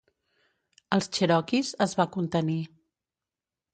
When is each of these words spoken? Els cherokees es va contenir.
Els 0.97 1.09
cherokees 1.17 1.71
es 1.87 1.95
va 2.01 2.07
contenir. 2.17 2.59